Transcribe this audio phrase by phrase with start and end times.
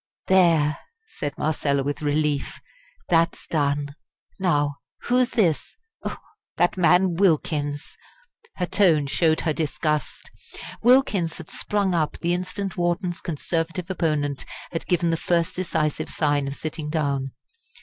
[0.25, 0.79] "There!"
[1.09, 2.59] said Marcella, with relief,
[3.07, 3.93] "that's done.
[4.39, 5.75] Now, who's this?
[6.57, 7.99] That man Wilkins!"
[8.55, 10.31] Her tone showed her disgust.
[10.81, 16.47] Wilkins had sprung up the instant Wharton's Conservative opponent had given the first decisive sign
[16.47, 17.33] of sitting down.